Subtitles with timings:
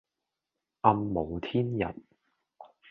[0.81, 1.93] 暗無天日